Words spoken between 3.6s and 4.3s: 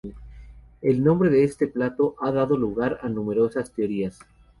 teorías.